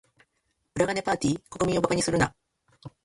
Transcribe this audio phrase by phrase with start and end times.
[0.73, 1.39] 裏金パーティ？
[1.47, 2.33] 国民を馬鹿にするな。